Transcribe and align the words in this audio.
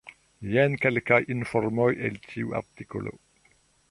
Jen 0.53 0.77
kelkaj 0.85 1.19
informoj 1.35 1.87
el 2.09 2.19
tiu 2.31 2.57
artikolo. 2.63 3.17